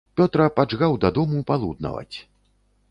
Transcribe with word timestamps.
Пётра 0.19 0.47
паджгаў 0.59 0.97
да 1.03 1.11
дому 1.19 1.45
палуднаваць. 1.51 2.17